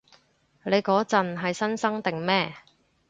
[0.63, 2.55] 你嗰陣係新生定咩？